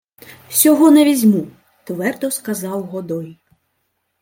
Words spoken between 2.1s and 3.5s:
сказав Годой.